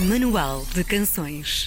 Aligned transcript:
Manual 0.00 0.64
de 0.74 0.84
Canções 0.84 1.66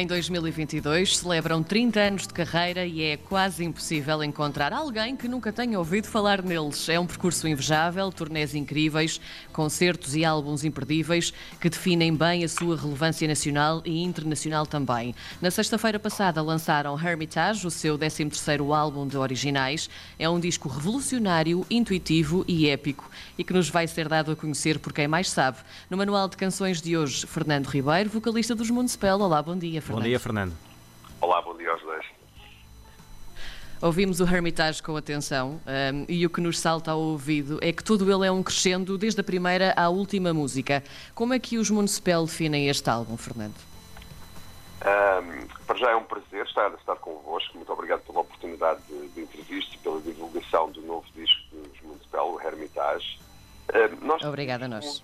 em 0.00 0.06
2022 0.06 1.16
celebram 1.18 1.62
30 1.62 2.00
anos 2.00 2.22
de 2.26 2.34
carreira 2.34 2.84
e 2.84 3.02
é 3.02 3.16
quase 3.16 3.64
impossível 3.64 4.22
encontrar 4.22 4.72
alguém 4.72 5.16
que 5.16 5.26
nunca 5.26 5.50
tenha 5.50 5.78
ouvido 5.78 6.06
falar 6.06 6.42
neles. 6.42 6.88
É 6.88 7.00
um 7.00 7.06
percurso 7.06 7.48
invejável, 7.48 8.10
turnés 8.12 8.54
incríveis, 8.54 9.20
concertos 9.52 10.14
e 10.14 10.24
álbuns 10.24 10.64
imperdíveis 10.64 11.32
que 11.60 11.70
definem 11.70 12.14
bem 12.14 12.44
a 12.44 12.48
sua 12.48 12.76
relevância 12.76 13.26
nacional 13.26 13.80
e 13.86 14.02
internacional 14.02 14.66
também. 14.66 15.14
Na 15.40 15.50
sexta-feira 15.50 15.98
passada 15.98 16.42
lançaram 16.42 16.98
Hermitage, 16.98 17.66
o 17.66 17.70
seu 17.70 17.98
13º 17.98 18.76
álbum 18.76 19.06
de 19.06 19.16
originais. 19.16 19.88
É 20.18 20.28
um 20.28 20.38
disco 20.38 20.68
revolucionário, 20.68 21.64
intuitivo 21.70 22.44
e 22.46 22.68
épico 22.68 23.10
e 23.38 23.44
que 23.44 23.52
nos 23.52 23.70
vai 23.70 23.86
ser 23.86 24.08
dado 24.08 24.32
a 24.32 24.36
conhecer 24.36 24.78
por 24.78 24.92
quem 24.92 25.08
mais 25.08 25.30
sabe. 25.30 25.58
No 25.88 25.96
manual 25.96 26.28
de 26.28 26.36
canções 26.36 26.82
de 26.82 26.96
hoje, 26.96 27.26
Fernando 27.26 27.66
Ribeiro, 27.66 28.10
vocalista 28.10 28.54
dos 28.54 28.68
Municipal. 28.68 29.20
Olá, 29.20 29.40
bom 29.40 29.56
dia. 29.56 29.85
Fernando. 29.86 30.02
Bom 30.02 30.08
dia, 30.08 30.18
Fernando. 30.18 30.52
Olá, 31.20 31.40
bom 31.42 31.56
dia 31.56 31.70
aos 31.70 31.80
dois. 31.82 32.04
Ouvimos 33.80 34.20
o 34.20 34.24
Hermitage 34.24 34.82
com 34.82 34.96
atenção 34.96 35.60
um, 35.66 36.06
e 36.08 36.26
o 36.26 36.30
que 36.30 36.40
nos 36.40 36.58
salta 36.58 36.90
ao 36.90 36.98
ouvido 36.98 37.58
é 37.62 37.72
que 37.72 37.84
todo 37.84 38.10
ele 38.10 38.26
é 38.26 38.32
um 38.32 38.42
crescendo 38.42 38.98
desde 38.98 39.20
a 39.20 39.24
primeira 39.24 39.72
à 39.76 39.88
última 39.88 40.32
música. 40.32 40.82
Como 41.14 41.34
é 41.34 41.38
que 41.38 41.58
os 41.58 41.70
Municipal 41.70 42.24
definem 42.24 42.68
este 42.68 42.88
álbum, 42.88 43.16
Fernando? 43.16 43.54
Um, 44.80 45.46
para 45.66 45.76
já 45.76 45.90
é 45.90 45.96
um 45.96 46.04
prazer 46.04 46.44
estar, 46.46 46.72
estar 46.72 46.96
convosco. 46.96 47.56
Muito 47.56 47.72
obrigado 47.72 48.00
pela 48.00 48.20
oportunidade 48.20 48.80
de, 48.88 49.08
de 49.08 49.20
entrevista 49.20 49.74
e 49.74 49.78
pela 49.78 50.00
divulgação 50.00 50.70
do 50.70 50.80
novo 50.82 51.06
disco 51.14 51.42
dos 51.52 51.80
Municipal, 51.82 52.32
o 52.32 52.40
Hermitage. 52.40 53.20
Um, 53.72 54.06
nós 54.06 54.24
Obrigada 54.24 54.64
a 54.64 54.68
nós 54.68 55.02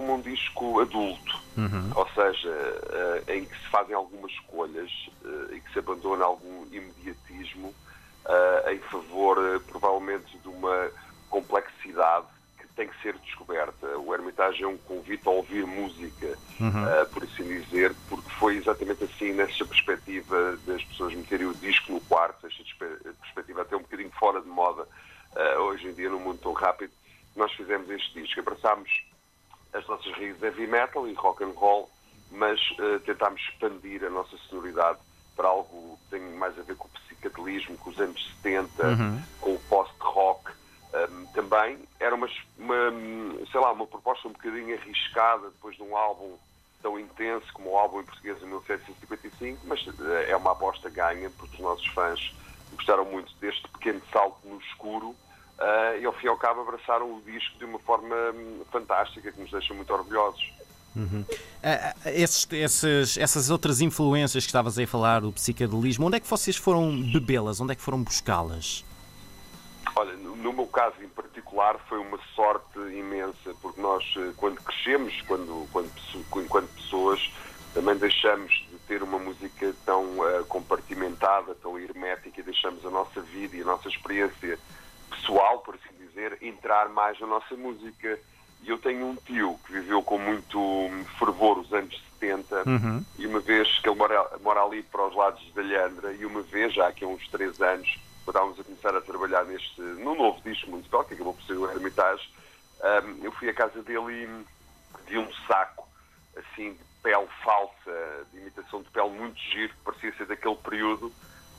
como 0.00 0.14
um 0.14 0.20
disco 0.20 0.80
adulto, 0.80 1.29
uhum. 1.56 1.90
ou 1.94 2.08
seja, 2.10 2.48
uh, 2.48 3.30
em 3.30 3.44
que 3.44 3.56
se 3.56 3.68
fazem 3.68 3.94
algumas 3.94 4.30
escolhas 4.32 4.90
uh, 5.24 5.54
e 5.54 5.60
que 5.60 5.72
se 5.72 5.78
abandona 5.78 6.24
algum 6.24 6.66
imediatismo 6.66 7.68
uh, 7.68 8.70
em 8.70 8.78
favor, 8.78 9.60
provavelmente, 9.66 10.38
de 10.38 10.48
uma 10.48 10.90
complexidade 11.28 12.26
que 12.58 12.66
tem 12.68 12.88
que 12.88 13.02
ser 13.02 13.14
descoberta. 13.18 13.86
O 13.98 14.14
Hermitage 14.14 14.62
é 14.62 14.66
um 14.66 14.78
convite 14.78 15.26
a 15.26 15.30
ouvir 15.30 15.66
música, 15.66 16.38
uhum. 16.60 17.06
por 17.12 17.22
assim 17.24 17.44
dizer, 17.44 17.94
porque 18.08 18.30
foi 18.30 18.56
exatamente 18.56 19.04
assim, 19.04 19.32
nessa 19.32 19.64
perspectiva 19.64 20.58
das 20.66 20.82
pessoas 20.84 21.14
meterem 21.14 21.46
o 21.46 21.54
disco 21.54 21.92
no 21.92 22.00
quarto, 22.02 22.46
esta 22.46 22.62
perspectiva 23.20 23.62
até 23.62 23.76
um 23.76 23.82
bocadinho 23.82 24.10
fora 24.18 24.40
de 24.40 24.48
moda, 24.48 24.86
hoje 25.60 25.88
em 25.88 25.92
dia, 25.92 26.10
num 26.10 26.18
mundo 26.18 26.40
tão 26.42 26.52
rápido, 26.52 26.92
nós 27.36 27.52
fizemos 27.52 27.88
este 27.90 28.20
disco. 28.20 28.40
Abraçámos 28.40 28.90
as 29.72 29.86
nossas 29.86 30.12
raízes 30.12 30.42
heavy 30.42 30.66
metal 30.66 31.06
e 31.08 31.14
rock 31.14 31.44
and 31.44 31.52
roll, 31.56 31.88
mas 32.30 32.60
uh, 32.78 33.00
tentámos 33.00 33.40
expandir 33.40 34.04
a 34.04 34.10
nossa 34.10 34.36
sonoridade 34.48 34.98
para 35.36 35.48
algo 35.48 35.98
que 36.04 36.18
tem 36.18 36.20
mais 36.36 36.58
a 36.58 36.62
ver 36.62 36.76
com 36.76 36.86
o 36.86 36.90
psicadelismo, 36.90 37.76
com 37.78 37.90
os 37.90 38.00
anos 38.00 38.30
70, 38.42 38.86
uhum. 38.86 39.22
com 39.40 39.54
o 39.54 39.60
post-rock. 39.68 40.52
Um, 40.92 41.26
também 41.26 41.78
era 42.00 42.14
uma, 42.14 42.28
uma, 42.58 43.46
sei 43.50 43.60
lá, 43.60 43.72
uma 43.72 43.86
proposta 43.86 44.26
um 44.26 44.32
bocadinho 44.32 44.76
arriscada 44.76 45.48
depois 45.50 45.76
de 45.76 45.82
um 45.82 45.96
álbum 45.96 46.36
tão 46.82 46.98
intenso 46.98 47.46
como 47.52 47.70
o 47.70 47.78
álbum 47.78 48.00
em 48.00 48.04
português 48.04 48.38
de 48.38 48.46
1755, 48.46 49.60
mas 49.64 49.86
uh, 49.86 50.12
é 50.26 50.36
uma 50.36 50.52
aposta 50.52 50.90
ganha 50.90 51.30
porque 51.30 51.56
os 51.56 51.60
nossos 51.60 51.86
fãs 51.88 52.34
gostaram 52.72 53.04
muito 53.04 53.32
deste 53.36 53.68
pequeno 53.68 54.00
salto 54.12 54.38
no 54.44 54.60
escuro 54.60 55.14
uh, 55.60 56.00
e 56.00 56.04
ao 56.04 56.12
fim 56.14 56.26
e 56.26 56.28
ao 56.28 56.36
cabo 56.36 56.62
abraçaram 56.62 57.06
o 57.06 57.22
disco 57.22 57.58
de 57.58 57.64
uma 57.64 57.78
forma 57.78 58.14
hum, 58.34 58.62
fantástica 58.70 59.30
que 59.30 59.40
nos 59.40 59.50
deixa 59.50 59.74
muito 59.74 59.92
orgulhosos. 59.92 60.52
Uhum. 60.96 61.20
Uh, 61.22 62.08
esses, 62.08 62.48
esses, 62.50 63.16
essas 63.16 63.50
outras 63.50 63.80
influências 63.80 64.44
que 64.44 64.48
estavas 64.48 64.78
aí 64.78 64.84
a 64.84 64.88
falar, 64.88 65.24
o 65.24 65.32
psicadelismo, 65.32 66.06
onde 66.06 66.16
é 66.16 66.20
que 66.20 66.26
vocês 66.26 66.56
foram 66.56 67.00
bebê-las? 67.12 67.60
Onde 67.60 67.72
é 67.72 67.74
que 67.76 67.82
foram 67.82 68.02
buscá-las? 68.02 68.84
Olha, 69.94 70.14
no 70.14 70.52
meu 70.52 70.66
caso 70.66 70.96
em 71.02 71.08
particular 71.08 71.78
foi 71.88 71.98
uma 71.98 72.18
sorte 72.34 72.78
imensa, 72.78 73.54
porque 73.60 73.80
nós, 73.80 74.04
quando 74.36 74.60
crescemos, 74.62 75.20
quando, 75.22 75.68
quando, 75.72 75.90
enquanto 76.36 76.68
pessoas, 76.74 77.30
também 77.74 77.96
deixamos 77.96 78.52
de 78.70 78.78
ter 78.86 79.02
uma 79.02 79.18
música 79.18 79.72
tão 79.84 80.04
uh, 80.18 80.44
compartimentada, 80.48 81.54
tão 81.56 81.78
hermética, 81.78 82.40
e 82.40 82.42
deixamos 82.42 82.84
a 82.84 82.90
nossa 82.90 83.20
vida 83.20 83.56
e 83.56 83.62
a 83.62 83.64
nossa 83.64 83.88
experiência 83.88 84.58
pessoal, 85.10 85.58
por 85.58 85.74
assim 85.74 85.94
dizer, 85.98 86.38
entrar 86.40 86.88
mais 86.88 87.18
na 87.20 87.26
nossa 87.26 87.54
música. 87.56 88.18
E 88.62 88.68
eu 88.68 88.78
tenho 88.78 89.06
um 89.06 89.16
tio 89.16 89.58
que 89.66 89.72
viveu 89.72 90.02
com 90.02 90.18
muito 90.18 90.58
fervor 91.18 91.58
os 91.58 91.72
anos 91.72 91.98
70 92.20 92.68
uhum. 92.68 93.04
e 93.18 93.26
uma 93.26 93.40
vez 93.40 93.78
que 93.80 93.88
ele 93.88 93.96
mora, 93.96 94.30
mora 94.42 94.62
ali 94.62 94.82
para 94.82 95.06
os 95.06 95.16
lados 95.16 95.42
de 95.42 95.60
Alhandra 95.60 96.12
e 96.12 96.26
uma 96.26 96.42
vez, 96.42 96.74
já 96.74 96.88
aqui 96.88 97.04
há 97.04 97.08
uns 97.08 97.26
três 97.28 97.60
anos, 97.60 97.98
quando 98.24 98.36
estávamos 98.36 98.60
a 98.60 98.64
começar 98.64 98.94
a 98.94 99.00
trabalhar 99.00 99.44
neste, 99.46 99.80
no 99.80 100.14
novo 100.14 100.40
disco 100.42 100.70
municipal, 100.70 101.04
que 101.04 101.14
acabou 101.14 101.32
por 101.32 101.42
ser 101.44 101.54
o 101.54 101.70
Hermitage, 101.70 102.28
um, 102.82 103.24
eu 103.24 103.32
fui 103.32 103.48
à 103.48 103.54
casa 103.54 103.82
dele 103.82 104.12
e 104.12 105.10
vi 105.10 105.18
um 105.18 105.32
saco 105.46 105.88
assim 106.36 106.72
de 106.72 106.80
pele 107.02 107.26
falsa, 107.42 108.26
de 108.32 108.38
imitação 108.38 108.82
de 108.82 108.90
pele 108.90 109.10
muito 109.10 109.38
giro, 109.38 109.70
que 109.70 109.84
parecia 109.84 110.14
ser 110.16 110.26
daquele 110.26 110.56
período, 110.56 111.12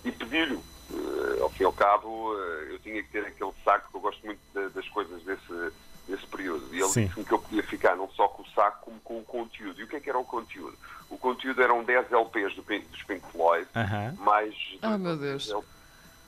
e 0.06 0.12
pedi-lhe 0.12 0.56
uh, 0.56 1.44
ao 1.44 1.50
fim 1.50 1.64
e 1.64 1.66
ao 1.66 1.74
cabo, 1.74 2.34
uh, 2.34 2.38
eu 2.70 2.80
tinha 2.80 3.02
que 3.04 3.10
ter 3.10 3.26
aquele 3.26 3.52
saco, 3.72 3.90
que 3.90 3.98
eu 3.98 4.02
gosto 4.02 4.26
muito 4.26 4.40
de, 4.54 4.70
das 4.70 4.88
coisas 4.90 5.22
desse, 5.24 5.74
desse 6.08 6.28
período. 6.28 6.74
E 6.74 6.80
ele 6.80 6.88
disse-me 6.88 7.26
que 7.26 7.32
eu 7.32 7.40
podia 7.40 7.64
ficar 7.64 7.96
não 7.96 8.10
só 8.12 8.28
com 8.28 8.44
o 8.44 8.50
saco, 8.50 8.82
como 8.82 9.00
com 9.02 9.20
o 9.20 9.24
conteúdo. 9.24 9.80
E 9.80 9.84
o 9.84 9.88
que 9.88 9.96
é 9.96 10.00
que 10.00 10.10
era 10.10 10.20
o 10.20 10.26
conteúdo? 10.26 10.78
O 11.10 11.18
conteúdo 11.18 11.62
eram 11.62 11.84
10 11.84 12.12
LPs 12.12 12.56
do 12.56 12.64
Pink, 12.64 12.86
dos 12.88 13.04
Pink 13.04 13.26
Floyd, 13.32 13.68
uh 13.76 13.80
-huh. 13.80 14.18
mais 14.20 14.56
oh, 14.84 14.98
meu 14.98 15.18
Deus. 15.18 15.54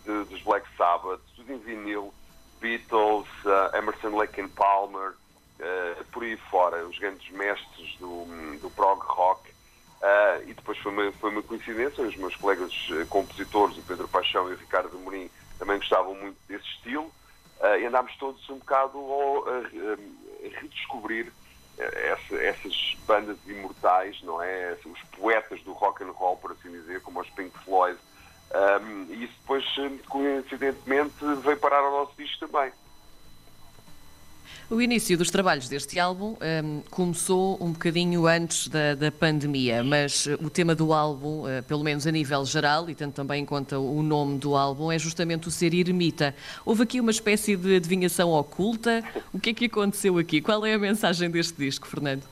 De, 0.05 0.25
dos 0.25 0.41
Black 0.41 0.67
Sabbath, 0.77 1.21
tudo 1.35 1.53
em 1.53 1.59
vinil, 1.59 2.13
Beatles, 2.59 3.27
uh, 3.45 3.75
Emerson 3.75 4.15
Lake 4.17 4.41
and 4.41 4.49
Palmer, 4.49 5.13
por 6.11 6.23
aí 6.23 6.35
fora, 6.35 6.85
os 6.85 6.97
grandes 6.99 7.29
mestres 7.31 7.95
do, 7.97 8.25
do 8.61 8.69
prog 8.71 8.99
rock. 9.01 9.49
Uh, 10.03 10.49
e 10.49 10.53
depois 10.53 10.77
foi 10.79 10.91
uma, 10.91 11.11
foi 11.13 11.29
uma 11.29 11.41
coincidência, 11.41 12.03
os 12.03 12.17
meus 12.17 12.35
colegas 12.35 12.73
uh, 12.89 13.05
compositores, 13.07 13.77
o 13.77 13.81
Pedro 13.83 14.05
Paixão 14.09 14.49
e 14.49 14.53
o 14.53 14.57
Ricardo 14.57 14.99
Morim, 14.99 15.29
também 15.57 15.77
gostavam 15.77 16.13
muito 16.15 16.37
desse 16.45 16.65
estilo, 16.65 17.09
uh, 17.61 17.79
e 17.79 17.85
andámos 17.85 18.15
todos 18.17 18.49
um 18.49 18.57
bocado 18.57 18.97
a, 19.47 19.51
a 19.51 20.59
redescobrir 20.61 21.31
essa, 21.77 22.35
essas 22.35 22.97
bandas 23.07 23.37
imortais, 23.47 24.21
não 24.21 24.41
é? 24.41 24.77
Os 24.85 25.01
poetas 25.17 25.61
do 25.63 25.73
rock 25.73 26.03
and 26.03 26.11
roll, 26.11 26.37
por 26.37 26.51
assim 26.51 26.71
dizer, 26.71 27.01
como 27.01 27.19
os 27.19 27.29
Pink 27.31 27.57
Floyd. 27.63 27.97
Um, 28.53 29.11
e 29.11 29.23
isso 29.23 29.33
depois, 29.41 29.65
coincidentemente, 30.07 31.13
veio 31.43 31.57
parar 31.57 31.79
ao 31.79 31.91
nosso 31.91 32.13
disco 32.15 32.47
também. 32.47 32.71
O 34.69 34.81
início 34.81 35.17
dos 35.17 35.29
trabalhos 35.29 35.67
deste 35.67 35.99
álbum 35.99 36.37
um, 36.41 36.81
começou 36.89 37.57
um 37.61 37.73
bocadinho 37.73 38.25
antes 38.25 38.69
da, 38.69 38.95
da 38.95 39.11
pandemia, 39.11 39.83
mas 39.83 40.25
uh, 40.25 40.37
o 40.41 40.49
tema 40.49 40.73
do 40.73 40.93
álbum, 40.93 41.41
uh, 41.41 41.61
pelo 41.67 41.83
menos 41.83 42.07
a 42.07 42.11
nível 42.11 42.45
geral, 42.45 42.89
e 42.89 42.95
tendo 42.95 43.11
também 43.11 43.43
em 43.43 43.45
conta 43.45 43.77
o 43.77 44.01
nome 44.01 44.39
do 44.39 44.55
álbum, 44.55 44.89
é 44.89 44.97
justamente 44.97 45.49
o 45.49 45.51
ser 45.51 45.73
ermita. 45.73 46.33
Houve 46.65 46.83
aqui 46.83 47.01
uma 47.01 47.11
espécie 47.11 47.57
de 47.57 47.75
adivinhação 47.75 48.31
oculta. 48.31 49.03
O 49.33 49.39
que 49.39 49.49
é 49.49 49.53
que 49.53 49.65
aconteceu 49.65 50.17
aqui? 50.17 50.41
Qual 50.41 50.65
é 50.65 50.73
a 50.73 50.79
mensagem 50.79 51.29
deste 51.29 51.55
disco, 51.55 51.85
Fernando? 51.85 52.23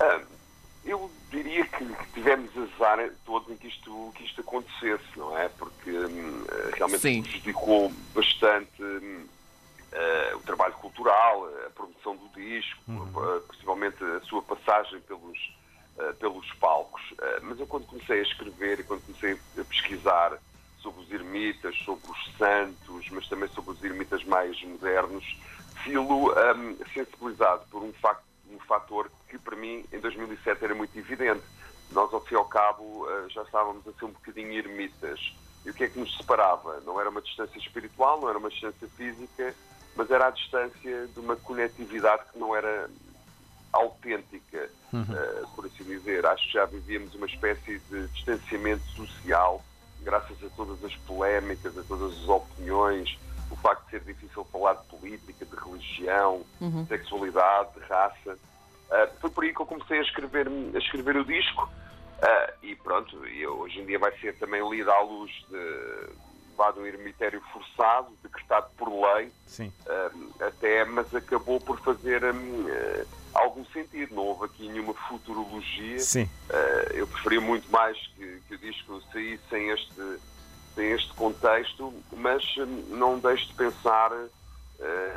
Uh, 0.00 0.24
eu 0.86 1.10
diria 1.30 1.66
que, 1.66 1.86
tivemos 2.14 2.50
azar 2.56 3.10
todos 3.26 3.50
em 3.50 3.56
que 3.56 3.68
isto, 3.68 4.12
que 4.14 4.24
isto 4.24 4.40
acontecesse, 4.40 5.04
não 5.16 5.36
é? 5.38 5.50
Porque 5.50 5.90
um, 5.90 6.44
realmente 6.74 7.02
Sim. 7.02 7.22
prejudicou 7.22 7.92
bastante. 8.14 8.82
Um, 8.82 9.37
uh, 9.92 10.36
o 10.36 10.40
trabalho 10.40 10.74
cultural, 10.74 11.48
a 11.66 11.70
produção 11.70 12.16
do 12.16 12.28
disco, 12.28 12.80
uhum. 12.88 13.02
uh, 13.04 13.40
possivelmente 13.42 14.02
a 14.04 14.20
sua 14.22 14.42
passagem 14.42 15.00
pelos, 15.02 15.56
uh, 15.98 16.14
pelos 16.14 16.50
palcos. 16.54 17.02
mas 17.42 17.58
eu 17.58 17.66
quando 17.66 17.86
comecei 17.86 18.20
a 18.20 18.22
escrever 18.22 18.80
e 18.80 18.84
quando 18.84 19.02
comecei 19.02 19.38
a 19.58 19.64
pesquisar 19.64 20.38
sobre 20.78 21.02
os 21.02 21.10
ermitas, 21.10 21.76
sobre 21.84 22.10
os 22.10 22.36
santos, 22.36 23.08
mas 23.10 23.28
também 23.28 23.48
sobre 23.48 23.72
os 23.72 23.82
ermitas 23.82 24.24
mais 24.24 24.60
modernos, 24.62 25.24
filo 25.82 26.32
um, 26.32 26.76
sensibilizado 26.92 27.64
por 27.70 27.82
um, 27.82 27.92
facto, 27.94 28.22
um 28.50 28.58
fator 28.60 29.10
que 29.28 29.38
para 29.38 29.56
mim 29.56 29.84
em 29.92 29.98
2007 29.98 30.64
era 30.64 30.74
muito 30.74 30.96
evidente. 30.96 31.42
Nós, 31.90 32.12
ao 32.12 32.20
fim 32.20 32.34
e 32.34 32.36
ao 32.36 32.44
cabo, 32.44 33.08
já 33.30 33.42
estávamos 33.42 33.86
a 33.88 33.92
ser 33.92 34.04
um 34.04 34.10
bocadinho 34.10 34.52
ermitas. 34.52 35.34
E 35.64 35.70
o 35.70 35.74
que 35.74 35.84
é 35.84 35.88
que 35.88 35.98
nos 35.98 36.16
separava? 36.16 36.80
Não 36.84 37.00
era 37.00 37.10
uma 37.10 37.22
distância 37.22 37.58
espiritual, 37.58 38.20
não 38.20 38.28
era 38.28 38.38
uma 38.38 38.50
distância 38.50 38.86
física, 38.88 39.54
mas 39.98 40.08
era 40.12 40.28
a 40.28 40.30
distância 40.30 41.08
de 41.08 41.18
uma 41.18 41.34
conectividade 41.34 42.22
que 42.32 42.38
não 42.38 42.54
era 42.54 42.88
autêntica, 43.72 44.70
uhum. 44.92 45.02
uh, 45.02 45.48
por 45.56 45.66
assim 45.66 45.82
dizer. 45.82 46.24
Acho 46.24 46.46
que 46.46 46.52
já 46.52 46.64
vivíamos 46.66 47.16
uma 47.16 47.26
espécie 47.26 47.80
de 47.90 48.06
distanciamento 48.06 48.84
social, 48.92 49.60
graças 50.02 50.36
a 50.44 50.48
todas 50.50 50.82
as 50.84 50.94
polémicas, 50.98 51.76
a 51.76 51.82
todas 51.82 52.16
as 52.16 52.28
opiniões, 52.28 53.18
o 53.50 53.56
facto 53.56 53.84
de 53.86 53.90
ser 53.90 54.00
difícil 54.02 54.44
falar 54.52 54.74
de 54.74 54.86
política, 54.86 55.44
de 55.44 55.56
religião, 55.56 56.44
uhum. 56.60 56.84
de 56.84 56.88
sexualidade, 56.88 57.74
de 57.74 57.80
raça. 57.80 58.34
Uh, 58.34 59.20
foi 59.20 59.30
por 59.30 59.42
aí 59.42 59.52
que 59.52 59.60
eu 59.60 59.66
comecei 59.66 59.98
a 59.98 60.02
escrever, 60.02 60.46
a 60.46 60.78
escrever 60.78 61.16
o 61.16 61.24
disco 61.24 61.64
uh, 61.64 62.52
e 62.62 62.76
pronto, 62.76 63.26
eu, 63.26 63.58
hoje 63.58 63.80
em 63.80 63.84
dia 63.84 63.98
vai 63.98 64.16
ser 64.20 64.38
também 64.38 64.62
lido 64.70 64.92
à 64.92 65.00
luz 65.00 65.32
de, 65.50 66.27
de 66.72 66.80
um 66.80 66.86
eremitério 66.86 67.40
forçado, 67.52 68.08
decretado 68.22 68.68
por 68.76 68.88
lei, 68.88 69.30
uh, 69.60 70.44
até, 70.44 70.84
mas 70.84 71.14
acabou 71.14 71.60
por 71.60 71.78
fazer 71.80 72.24
um, 72.24 72.66
algum 73.32 73.64
sentido, 73.66 74.14
não 74.14 74.24
houve 74.24 74.46
aqui 74.46 74.68
nenhuma 74.68 74.92
futurologia. 74.94 75.98
eu 76.92 77.06
preferia 77.06 77.40
muito 77.40 77.70
mais 77.70 77.96
que, 78.16 78.40
que 78.48 78.54
o 78.54 78.58
disco 78.58 79.00
saísse 79.12 79.42
sem 79.48 79.70
este, 79.70 80.18
sem 80.74 80.90
este 80.92 81.14
contexto, 81.14 81.94
mas 82.12 82.44
não 82.88 83.18
deixo 83.18 83.46
de 83.46 83.54
pensar 83.54 84.10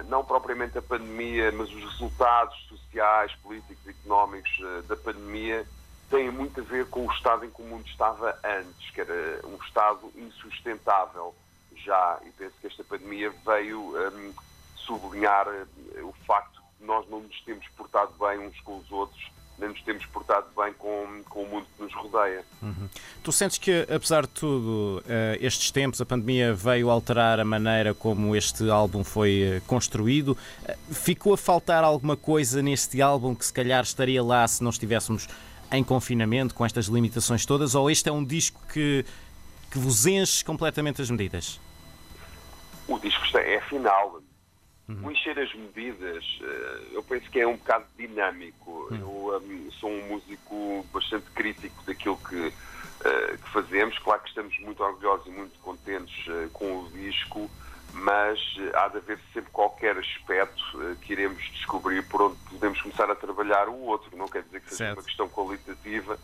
não 0.08 0.24
propriamente 0.24 0.78
a 0.78 0.82
pandemia, 0.82 1.52
mas 1.52 1.70
os 1.70 1.84
resultados 1.84 2.56
sociais, 2.68 3.32
políticos, 3.44 3.88
económicos 3.88 4.52
da 4.88 4.96
pandemia 4.96 5.66
têm 6.12 6.30
muito 6.30 6.60
a 6.60 6.64
ver 6.64 6.86
com 6.88 7.08
o 7.08 7.12
estado 7.12 7.46
em 7.46 7.50
que 7.50 7.62
o 7.62 7.66
mundo 7.66 7.88
estava 7.88 8.38
antes, 8.44 8.92
que 8.92 9.02
era 9.02 9.48
um 9.48 9.56
estado 9.64 10.12
insustentável 10.16 11.34
já, 11.78 12.20
e 12.24 12.30
penso 12.32 12.54
que 12.60 12.68
esta 12.68 12.84
pandemia 12.84 13.34
veio 13.44 13.80
um, 13.80 14.34
sublinhar 14.76 15.48
eh, 15.48 16.02
o 16.04 16.14
facto 16.28 16.62
de 16.80 16.86
nós 16.86 17.10
não 17.10 17.22
nos 17.22 17.42
temos 17.42 17.68
portado 17.70 18.14
bem 18.20 18.40
uns 18.40 18.60
com 18.60 18.78
os 18.78 18.92
outros 18.92 19.32
nem 19.62 19.70
nos 19.70 19.82
temos 19.84 20.06
portado 20.08 20.48
bem 20.58 20.74
com, 20.74 21.24
com 21.30 21.44
o 21.44 21.48
mundo 21.48 21.68
que 21.78 21.84
nos 21.84 21.94
rodeia. 21.94 22.44
Uhum. 22.62 22.90
Tu 23.24 23.32
sentes 23.32 23.60
que, 23.60 23.82
apesar 23.84 24.24
de 24.24 24.30
tudo, 24.30 25.04
uh, 25.06 25.38
estes 25.40 25.70
tempos, 25.70 26.02
a 26.02 26.06
pandemia 26.06 26.52
veio 26.54 26.90
alterar 26.90 27.40
a 27.40 27.46
maneira 27.46 27.94
como 27.94 28.36
este 28.36 28.68
álbum 28.72 29.04
foi 29.04 29.58
uh, 29.58 29.62
construído? 29.68 30.36
Uh, 30.68 30.94
ficou 30.94 31.34
a 31.34 31.38
faltar 31.38 31.84
alguma 31.84 32.18
coisa 32.18 32.62
neste 32.62 33.02
álbum 33.02 33.36
que 33.36 33.46
se 33.46 33.54
calhar 33.54 33.84
estaria 33.84 34.24
lá 34.24 34.48
se 34.48 34.64
não 34.64 34.72
estivéssemos 34.72 35.28
em 35.72 35.84
confinamento, 35.84 36.54
com 36.54 36.66
estas 36.66 36.88
limitações 36.88 37.46
todas? 37.46 37.76
Ou 37.76 37.90
este 37.90 38.10
é 38.10 38.12
um 38.12 38.24
disco 38.24 38.62
que, 38.72 39.06
que 39.72 39.80
vos 39.80 40.06
enche 40.06 40.44
completamente 40.44 41.02
as 41.02 41.10
medidas? 41.10 41.60
O 42.88 43.00
disco 43.00 43.38
é 43.38 43.62
final 43.62 44.22
Uhum. 44.92 45.08
O 45.08 45.12
encher 45.12 45.38
as 45.40 45.54
medidas, 45.54 46.40
eh, 46.42 46.88
eu 46.92 47.04
penso 47.04 47.30
que 47.30 47.40
é 47.40 47.48
um 47.48 47.56
bocado 47.56 47.86
dinâmico. 47.98 48.88
Uhum. 48.92 48.98
Eu 48.98 49.42
um, 49.42 49.72
sou 49.72 49.90
um 49.90 50.08
músico 50.10 50.86
bastante 50.94 51.30
crítico 51.32 51.84
daquilo 51.86 52.18
que, 52.18 52.48
uh, 52.48 53.38
que 53.38 53.50
fazemos. 53.52 53.98
Claro 54.00 54.22
que 54.22 54.30
estamos 54.30 54.58
muito 54.60 54.84
orgulhosos 54.84 55.28
e 55.28 55.30
muito 55.30 55.58
contentes 55.60 56.28
uh, 56.28 56.50
com 56.52 56.80
o 56.80 56.90
disco, 56.90 57.50
mas 57.94 58.40
há 58.74 58.88
de 58.88 58.98
haver 58.98 59.20
sempre 59.34 59.52
qualquer 59.52 59.98
aspecto 59.98 60.62
uh, 60.76 60.96
que 60.98 61.14
iremos 61.14 61.44
descobrir 61.52 62.02
por 62.08 62.22
onde 62.22 62.38
podemos 62.50 62.82
começar 62.82 63.10
a 63.10 63.16
trabalhar 63.16 63.68
o 63.68 63.80
outro. 63.82 64.16
Não 64.16 64.28
quer 64.28 64.44
dizer 64.44 64.62
que 64.62 64.70
seja 64.70 64.78
certo. 64.78 65.00
uma 65.00 65.04
questão 65.04 65.30
qualitativa, 65.30 66.18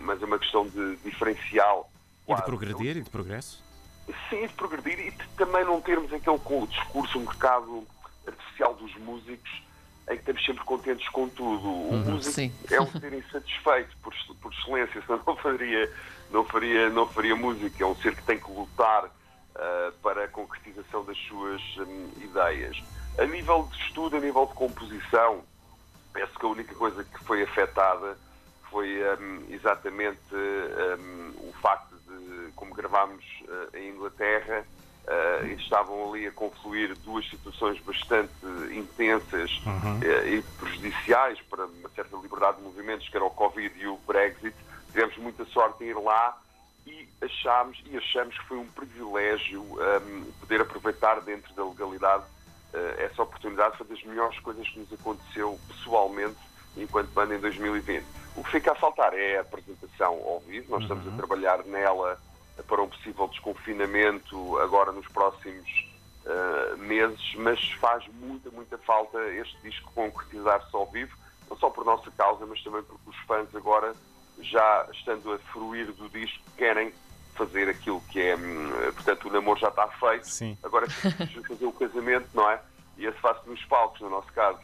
mas 0.00 0.22
é 0.22 0.24
uma 0.26 0.38
questão 0.38 0.68
de 0.68 0.96
diferencial. 0.96 1.90
E 2.28 2.34
de 2.34 2.42
progredir 2.42 2.96
e 2.96 3.02
de 3.02 3.10
progresso? 3.10 3.62
sim, 4.28 4.46
de 4.46 4.52
progredir 4.54 4.98
e 4.98 5.10
de 5.10 5.28
também 5.36 5.64
não 5.64 5.80
termos 5.80 6.12
aquele 6.12 6.38
discurso, 6.66 7.18
um 7.18 7.22
mercado 7.22 7.86
artificial 8.26 8.74
dos 8.74 8.94
músicos 8.96 9.50
em 10.08 10.14
que 10.14 10.20
estamos 10.20 10.44
sempre 10.44 10.64
contentes 10.64 11.08
com 11.10 11.28
tudo. 11.28 11.68
O 11.68 11.90
uhum, 11.92 12.04
músico 12.12 12.34
sim. 12.34 12.52
é 12.70 12.80
um 12.80 12.90
ser 12.90 13.12
insatisfeito 13.12 13.96
por, 14.02 14.14
por 14.40 14.52
excelência, 14.52 15.02
senão 15.06 15.20
não 15.26 15.36
faria, 15.36 15.92
não, 16.30 16.44
faria, 16.44 16.90
não 16.90 17.06
faria 17.06 17.36
música. 17.36 17.84
É 17.84 17.86
um 17.86 17.94
ser 17.96 18.16
que 18.16 18.22
tem 18.22 18.38
que 18.38 18.50
lutar 18.50 19.08
uh, 19.56 19.92
para 20.02 20.24
a 20.24 20.28
concretização 20.28 21.04
das 21.04 21.16
suas 21.18 21.60
um, 21.78 22.10
ideias. 22.22 22.82
A 23.18 23.24
nível 23.24 23.68
de 23.70 23.78
estudo, 23.84 24.16
a 24.16 24.20
nível 24.20 24.46
de 24.46 24.54
composição, 24.54 25.42
penso 26.12 26.38
que 26.38 26.46
a 26.46 26.48
única 26.48 26.74
coisa 26.74 27.04
que 27.04 27.24
foi 27.24 27.42
afetada 27.42 28.16
foi 28.70 29.00
um, 29.18 29.46
exatamente 29.52 30.20
um, 30.32 31.48
o 31.48 31.52
facto 31.60 31.90
como 32.60 32.74
gravámos 32.74 33.24
uh, 33.42 33.76
em 33.76 33.90
Inglaterra, 33.90 34.64
uh, 35.06 35.46
estavam 35.58 36.12
ali 36.12 36.26
a 36.26 36.30
confluir 36.30 36.94
duas 36.98 37.28
situações 37.28 37.80
bastante 37.80 38.32
intensas 38.70 39.50
uhum. 39.64 39.98
uh, 39.98 40.28
e 40.28 40.42
prejudiciais 40.58 41.40
para 41.48 41.64
uma 41.64 41.88
certa 41.90 42.16
liberdade 42.16 42.58
de 42.58 42.64
movimentos, 42.64 43.08
que 43.08 43.16
era 43.16 43.24
o 43.24 43.30
Covid 43.30 43.74
e 43.80 43.86
o 43.86 43.96
Brexit. 44.06 44.54
Tivemos 44.92 45.16
muita 45.18 45.44
sorte 45.46 45.84
em 45.84 45.88
ir 45.88 45.96
lá 45.96 46.38
e 46.86 47.08
achámos 47.22 47.82
e 47.86 47.96
achamos 47.96 48.36
que 48.38 48.44
foi 48.46 48.58
um 48.58 48.66
privilégio 48.66 49.62
um, 49.62 50.32
poder 50.40 50.60
aproveitar 50.62 51.20
dentro 51.20 51.52
da 51.54 51.64
legalidade 51.64 52.24
essa 52.98 53.22
oportunidade. 53.22 53.76
Foi 53.76 53.86
das 53.86 54.02
melhores 54.04 54.38
coisas 54.38 54.68
que 54.68 54.78
nos 54.78 54.92
aconteceu 54.92 55.58
pessoalmente 55.66 56.38
enquanto 56.76 57.08
banda 57.08 57.34
em 57.34 57.40
2020. 57.40 58.04
O 58.36 58.44
que 58.44 58.50
fica 58.50 58.72
a 58.72 58.74
faltar 58.74 59.12
é 59.14 59.38
a 59.38 59.40
apresentação 59.40 60.12
ao 60.24 60.40
vivo. 60.40 60.70
Nós 60.70 60.82
estamos 60.82 61.06
a 61.06 61.10
uhum. 61.10 61.16
trabalhar 61.16 61.64
nela 61.64 62.18
para 62.66 62.82
um 62.82 62.88
possível 62.88 63.26
desconfinamento 63.28 64.58
agora 64.58 64.92
nos 64.92 65.06
próximos 65.08 65.88
uh, 66.26 66.76
meses, 66.78 67.34
mas 67.36 67.60
faz 67.72 68.06
muita, 68.20 68.50
muita 68.50 68.78
falta 68.78 69.18
este 69.34 69.56
disco 69.62 69.90
concretizar-se 69.94 70.74
ao 70.74 70.86
vivo, 70.86 71.16
não 71.48 71.56
só 71.56 71.70
por 71.70 71.84
nossa 71.84 72.10
causa, 72.12 72.46
mas 72.46 72.62
também 72.62 72.82
porque 72.82 73.10
os 73.10 73.16
fãs 73.26 73.54
agora, 73.54 73.94
já 74.42 74.86
estando 74.92 75.32
a 75.32 75.38
fruir 75.38 75.92
do 75.92 76.08
disco, 76.08 76.38
querem 76.56 76.92
fazer 77.34 77.68
aquilo 77.68 78.02
que 78.10 78.20
é, 78.20 78.36
hum, 78.36 78.70
portanto, 78.94 79.28
o 79.28 79.32
namoro 79.32 79.58
já 79.58 79.68
está 79.68 79.88
feito, 79.88 80.28
Sim. 80.28 80.58
agora 80.62 80.88
fazer 81.48 81.66
o 81.66 81.72
casamento, 81.72 82.28
não 82.34 82.48
é? 82.50 82.60
E 82.98 83.06
esse 83.06 83.18
faz-se 83.18 83.48
nos 83.48 83.64
palcos, 83.64 84.00
no 84.00 84.10
nosso 84.10 84.30
caso. 84.32 84.58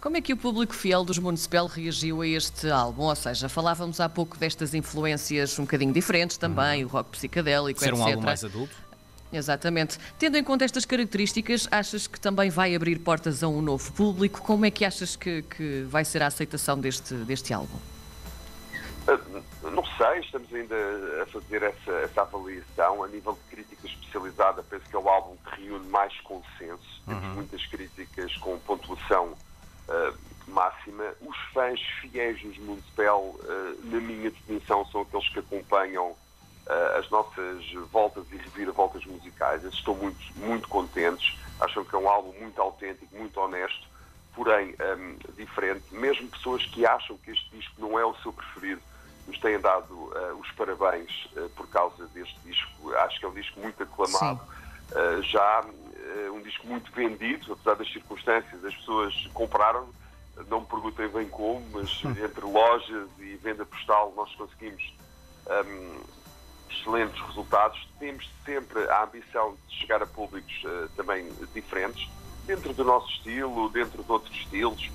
Como 0.00 0.16
é 0.16 0.20
que 0.20 0.32
o 0.32 0.36
público 0.36 0.74
fiel 0.74 1.04
dos 1.04 1.18
Municipal 1.18 1.66
reagiu 1.66 2.20
a 2.20 2.26
este 2.26 2.70
álbum? 2.70 3.04
Ou 3.04 3.16
seja, 3.16 3.48
falávamos 3.48 4.00
há 4.00 4.08
pouco 4.08 4.36
destas 4.36 4.74
influências 4.74 5.58
um 5.58 5.62
bocadinho 5.62 5.92
diferentes 5.92 6.36
também, 6.36 6.84
uhum. 6.84 6.90
o 6.90 6.92
rock 6.92 7.10
psicadélico, 7.10 7.80
Ser 7.80 7.90
etc. 7.90 7.98
um 7.98 8.04
álbum 8.04 8.22
mais 8.22 8.44
adulto? 8.44 8.74
Exatamente. 9.32 9.98
Tendo 10.18 10.36
em 10.36 10.44
conta 10.44 10.64
estas 10.64 10.84
características, 10.84 11.68
achas 11.70 12.06
que 12.06 12.18
também 12.18 12.50
vai 12.50 12.74
abrir 12.74 12.98
portas 12.98 13.42
a 13.42 13.48
um 13.48 13.62
novo 13.62 13.92
público? 13.92 14.42
Como 14.42 14.66
é 14.66 14.70
que 14.70 14.84
achas 14.84 15.14
que, 15.16 15.42
que 15.42 15.82
vai 15.88 16.04
ser 16.04 16.22
a 16.22 16.26
aceitação 16.26 16.78
deste, 16.78 17.14
deste 17.14 17.54
álbum? 17.54 17.78
Uh, 19.08 19.70
não 19.70 19.84
sei, 19.96 20.20
estamos 20.20 20.52
ainda 20.52 20.76
a 21.22 21.26
fazer 21.26 21.62
essa, 21.62 21.92
essa, 21.92 22.22
avaliação. 22.22 23.02
A 23.02 23.08
nível 23.08 23.32
de 23.32 23.56
crítica 23.56 23.86
especializada, 23.86 24.62
penso 24.62 24.84
que 24.88 24.96
é 24.96 24.98
o 24.98 25.08
álbum 25.08 25.36
que 25.36 25.62
reúne 25.62 25.88
mais 25.88 26.18
consenso. 26.20 27.02
Temos 27.06 27.24
uhum. 27.24 27.34
muitas 27.34 27.64
críticas 27.66 28.36
com 28.36 28.58
pontuação 28.60 29.28
uh, 29.88 30.50
máxima. 30.50 31.04
Os 31.20 31.36
fãs 31.52 31.80
fiéis 32.00 32.40
dos 32.42 32.58
Municipal, 32.58 33.20
uh, 33.22 33.80
na 33.84 34.00
minha 34.00 34.30
definição, 34.30 34.84
são 34.86 35.02
aqueles 35.02 35.28
que 35.30 35.38
acompanham 35.38 36.10
uh, 36.10 36.98
as 36.98 37.08
nossas 37.10 37.64
voltas 37.90 38.24
e 38.32 38.36
reviravoltas 38.36 39.04
musicais. 39.06 39.62
Eles 39.62 39.74
estão 39.74 39.94
muito, 39.94 40.20
muito 40.36 40.68
contentes, 40.68 41.36
acham 41.60 41.84
que 41.84 41.94
é 41.94 41.98
um 41.98 42.08
álbum 42.08 42.32
muito 42.38 42.60
autêntico, 42.60 43.16
muito 43.16 43.38
honesto, 43.40 43.88
porém 44.34 44.74
um, 44.98 45.32
diferente. 45.34 45.84
Mesmo 45.90 46.28
pessoas 46.28 46.64
que 46.66 46.86
acham 46.86 47.16
que 47.18 47.30
este 47.30 47.50
disco 47.50 47.74
não 47.78 47.98
é 47.98 48.04
o 48.04 48.14
seu 48.16 48.32
preferido, 48.32 48.80
nos 49.26 49.38
têm 49.38 49.58
dado 49.60 49.94
uh, 49.94 50.38
os 50.40 50.50
parabéns 50.52 51.10
uh, 51.36 51.48
por 51.50 51.66
causa 51.68 52.06
deste 52.08 52.38
disco. 52.40 52.92
Acho 52.94 53.18
que 53.18 53.26
é 53.26 53.28
um 53.28 53.34
disco 53.34 53.60
muito 53.60 53.82
aclamado. 53.82 54.40
Uh, 54.92 55.22
já 55.22 55.64
um 56.32 56.42
disco 56.42 56.66
muito 56.66 56.90
vendido, 56.92 57.52
apesar 57.52 57.74
das 57.74 57.92
circunstâncias, 57.92 58.64
as 58.64 58.74
pessoas 58.74 59.14
compraram. 59.32 59.88
Não 60.48 60.60
me 60.60 60.66
perguntem 60.66 61.08
bem 61.08 61.28
como, 61.28 61.64
mas 61.72 62.02
entre 62.04 62.40
lojas 62.40 63.08
e 63.18 63.36
venda 63.36 63.64
postal 63.64 64.12
nós 64.16 64.34
conseguimos 64.34 64.82
um, 65.46 66.00
excelentes 66.70 67.20
resultados. 67.26 67.86
Temos 67.98 68.28
sempre 68.44 68.82
a 68.90 69.04
ambição 69.04 69.56
de 69.68 69.76
chegar 69.76 70.02
a 70.02 70.06
públicos 70.06 70.62
também 70.96 71.30
diferentes, 71.52 72.08
dentro 72.46 72.72
do 72.72 72.84
nosso 72.84 73.08
estilo, 73.10 73.68
dentro 73.68 74.02
de 74.02 74.10
outros 74.10 74.34
estilos. 74.34 74.90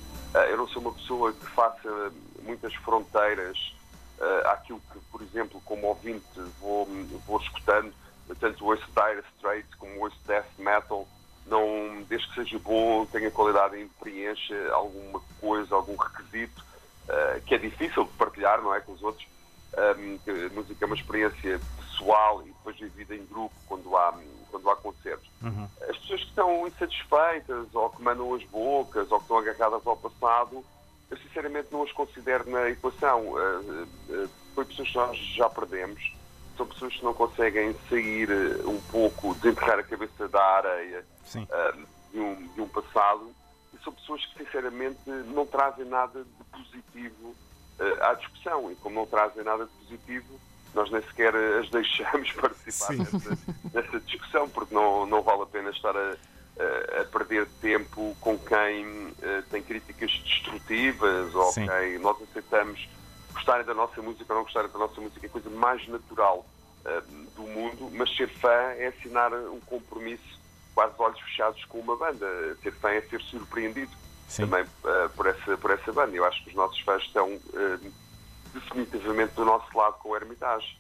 eu 0.50 0.58
não 0.58 0.68
sou 0.68 0.82
uma 0.82 0.94
pessoa 0.94 1.32
que 1.32 1.46
faça 1.52 2.12
muitas 2.42 2.74
fronteiras 2.76 3.76
uh, 4.20 4.48
àquilo 4.50 4.82
que, 4.92 5.00
por 5.12 5.22
exemplo, 5.22 5.62
como 5.66 5.88
ouvinte 5.88 6.26
vou, 6.60 6.88
vou 7.26 7.40
escutando, 7.40 7.94
tanto 8.40 8.66
ouço 8.66 8.86
Dire 8.88 9.24
Straits 9.36 9.74
como 9.76 10.02
ouço 10.02 10.18
Death 10.26 10.48
Metal, 10.58 11.08
não, 11.46 12.04
desde 12.10 12.28
que 12.30 12.36
seja 12.36 12.60
bom, 12.60 13.06
tenha 13.06 13.30
qualidade 13.30 13.78
e 13.78 13.88
preencha 14.00 14.56
alguma 14.72 15.22
coisa, 15.40 15.76
algum 15.76 15.96
requisito, 15.96 16.64
uh, 17.08 17.42
que 17.46 17.56
é 17.56 17.58
difícil 17.58 18.04
de 18.04 18.12
partilhar, 18.12 18.62
não 18.62 18.74
é, 18.74 18.80
com 18.80 18.94
os 18.94 19.04
outros. 19.04 19.28
Um, 19.78 20.18
a 20.48 20.54
música 20.54 20.86
é 20.86 20.88
uma 20.88 20.96
experiência 20.96 21.60
pessoal 21.78 22.42
e 22.44 22.46
depois 22.46 22.78
vivida 22.78 23.14
em 23.14 23.26
grupo 23.26 23.54
quando 23.68 23.96
há, 23.98 24.18
quando 24.50 24.70
há 24.70 24.76
concertos. 24.78 25.30
Uhum. 25.44 25.68
As 25.82 25.98
pessoas 25.98 26.22
que 26.22 26.30
estão 26.30 26.68
insatisfeitas 26.68 27.68
ou 27.74 27.90
que 27.90 28.02
mandam 28.02 28.34
as 28.34 28.44
bocas 28.46 29.12
ou 29.12 29.18
que 29.18 29.24
estão 29.26 29.38
agarradas 29.38 29.86
ao 29.86 29.98
passado 29.98 30.64
eu 31.16 31.22
sinceramente 31.28 31.70
não 31.72 31.84
as 31.84 31.92
considero 31.92 32.50
na 32.50 32.70
equação. 32.70 33.22
Uh, 33.30 33.88
uh, 34.10 34.30
foi 34.54 34.66
pessoas 34.66 34.90
que 34.90 34.96
nós 34.96 35.18
já 35.18 35.50
perdemos, 35.50 36.14
são 36.56 36.66
pessoas 36.68 36.96
que 36.96 37.04
não 37.04 37.14
conseguem 37.14 37.76
sair 37.90 38.30
um 38.66 38.80
pouco, 38.92 39.34
desenterrar 39.36 39.80
a 39.80 39.84
cabeça 39.84 40.28
da 40.30 40.42
areia 40.42 41.06
de, 42.12 42.20
um, 42.20 42.48
de 42.48 42.62
um 42.62 42.68
passado, 42.70 43.30
e 43.74 43.84
são 43.84 43.92
pessoas 43.92 44.26
que 44.26 44.44
sinceramente 44.46 45.00
não 45.06 45.46
trazem 45.46 45.86
nada 45.86 46.24
de 46.24 46.44
positivo 46.46 47.36
à 48.00 48.14
discussão. 48.14 48.72
E 48.72 48.76
como 48.76 48.96
não 48.96 49.06
trazem 49.06 49.44
nada 49.44 49.66
de 49.66 49.72
positivo 49.72 50.40
nós 50.74 50.92
nem 50.92 51.02
sequer 51.02 51.34
as 51.36 51.70
deixamos 51.72 52.32
participar 52.34 52.94
nessa, 52.96 53.38
nessa, 53.74 54.00
discussão 54.02 54.48
porque 54.50 54.76
não, 54.76 55.06
não 55.06 55.22
vale 55.22 55.44
a 55.44 55.46
pena 55.46 55.70
estar 55.70 55.96
a, 55.96 56.16
a, 56.60 57.02
a 57.02 57.06
perder 57.06 57.48
tempo 57.62 58.16
com 58.20 58.38
quem 58.38 58.86
uh, 58.86 59.44
tem 59.50 59.62
críticas 59.62 60.12
destrutivas 60.12 61.34
ou 61.36 61.52
Sim. 61.52 61.68
quem 61.68 62.00
nós 62.00 62.18
aceitamos 62.30 62.88
gostarem 63.34 63.66
da 63.66 63.74
nossa 63.74 64.02
música 64.02 64.32
ou 64.34 64.38
não 64.38 64.44
gostarem 64.44 64.72
da 64.72 64.80
nossa 64.80 65.00
música 65.02 65.26
é 65.26 65.28
a 65.28 65.32
coisa 65.32 65.50
mais 65.50 65.86
natural 65.88 66.46
uh, 66.86 67.02
do 67.36 67.44
mundo, 67.44 67.92
mas 67.94 68.16
ser 68.16 68.30
fã 68.30 68.74
é 68.78 68.88
assinar 68.88 69.34
um 69.34 69.60
compromisso 69.62 70.40
quase 70.74 70.94
olhos 70.98 71.20
fechados 71.22 71.64
com 71.66 71.80
uma 71.80 71.96
banda. 71.96 72.28
Ser 72.62 72.74
fã 72.74 72.90
é 72.90 73.02
ser 73.02 73.22
surpreendido 73.22 73.92
Sim. 74.28 74.44
também 74.44 74.64
uh, 74.64 75.10
por, 75.16 75.28
essa, 75.28 75.58
por 75.58 75.72
essa 75.72 75.92
banda. 75.94 76.16
Eu 76.16 76.26
acho 76.26 76.44
que 76.44 76.50
os 76.50 76.56
nossos 76.56 76.80
fãs 76.82 77.02
estão 77.04 77.28
uh, 77.34 77.94
definitivamente 78.54 79.34
do 79.34 79.46
nosso 79.46 79.78
lado 79.78 79.96
com 80.00 80.10
o 80.10 80.16
Hermitage. 80.16 80.78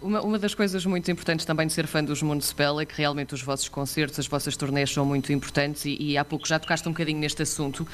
Uma, 0.00 0.20
uma, 0.20 0.38
das 0.38 0.52
coisas 0.52 0.84
muito 0.84 1.08
importantes 1.12 1.46
também 1.46 1.66
de 1.66 1.72
ser 1.72 1.86
fã 1.86 2.02
dos 2.02 2.22
Municipal 2.22 2.80
é 2.80 2.84
que 2.84 2.94
realmente 2.96 3.34
os 3.34 3.42
vossos 3.42 3.68
concertos, 3.68 4.18
as 4.18 4.26
vossas 4.26 4.56
turnés 4.56 4.90
são 4.90 5.04
muito 5.04 5.32
importantes 5.32 5.84
e, 5.84 5.96
e 6.00 6.18
há 6.18 6.24
pouco 6.24 6.46
já 6.46 6.58
tocaste 6.58 6.88
um 6.88 6.92
bocadinho 6.92 7.20
neste 7.20 7.42
assunto. 7.42 7.86